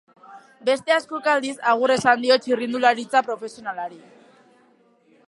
Beste 0.69 0.95
askok, 0.95 1.27
aldiz, 1.33 1.53
agur 1.73 1.93
esan 1.97 2.25
dio 2.25 2.39
txirrindulatza 2.45 3.21
profesionalari. 3.31 4.03